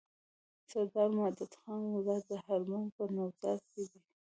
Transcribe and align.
دسردار 0.65 1.09
مدد 1.21 1.51
خان 1.61 1.79
مزار 1.93 2.21
د 2.31 2.31
هلمند 2.45 2.89
په 2.97 3.03
نوزاد 3.15 3.59
کی 3.71 3.83
دی 3.91 4.01